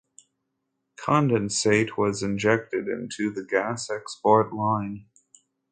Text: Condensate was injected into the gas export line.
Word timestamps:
Condensate 0.97 1.95
was 1.95 2.23
injected 2.23 2.87
into 2.87 3.29
the 3.31 3.45
gas 3.45 3.87
export 3.91 4.51
line. 4.51 5.05